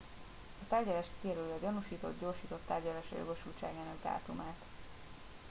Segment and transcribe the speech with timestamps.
[0.63, 4.57] a tárgyalás kijelöli a gyanúsított gyorsított tárgyalásra jogosultságának dátumát